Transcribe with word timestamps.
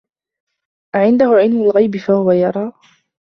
أعنده 0.95 1.25
علم 1.25 1.61
الغيب 1.61 1.97
فهو 1.97 2.31
يرى 2.31 2.71